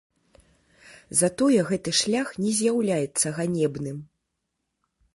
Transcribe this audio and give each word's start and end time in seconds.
Затое 1.19 1.59
гэты 1.69 1.89
шлях 2.01 2.33
не 2.43 2.51
з'яўляецца 2.63 3.27
ганебным. 3.39 3.97